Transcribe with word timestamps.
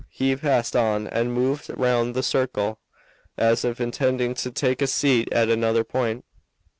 Then 0.17 0.29
he 0.29 0.35
passed 0.35 0.75
on 0.75 1.05
and 1.05 1.31
moved 1.31 1.69
round 1.77 2.15
the 2.15 2.23
circle 2.23 2.79
as 3.37 3.63
if 3.63 3.79
intending 3.79 4.33
to 4.33 4.49
take 4.49 4.79
his 4.79 4.91
seat 4.91 5.31
at 5.31 5.47
another 5.47 5.83
point. 5.83 6.25